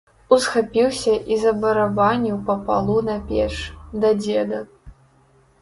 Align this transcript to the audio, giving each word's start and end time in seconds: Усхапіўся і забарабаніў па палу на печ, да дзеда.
Усхапіўся 0.35 1.13
і 1.35 1.37
забарабаніў 1.43 2.39
па 2.49 2.55
палу 2.71 2.97
на 3.11 3.19
печ, 3.29 3.51
да 4.07 4.15
дзеда. 4.23 4.59